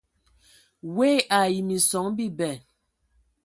Woe 0.95 1.11
ai 1.39 1.55
minson 1.67 2.07
bibɛ. 2.17 2.51